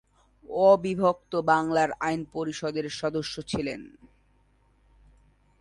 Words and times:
অবিভক্ত 0.49 1.33
বাংলার 1.41 1.89
আইন 1.99 2.21
পরিষদের 2.33 2.85
সদস্য 2.89 3.35
ছিলেন। 3.41 3.81